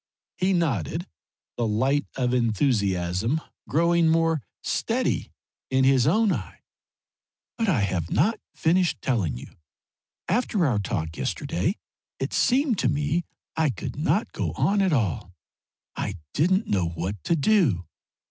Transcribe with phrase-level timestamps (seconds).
[0.35, 1.05] He nodded,
[1.57, 5.31] the light of enthusiasm growing more steady
[5.69, 6.61] in his own eye.
[7.55, 9.53] "But I have not finished telling you.
[10.27, 11.75] After our talk yesterday
[12.17, 13.25] it seemed to me
[13.55, 15.33] I could not go on at all.
[15.95, 17.85] I didn't know what to do.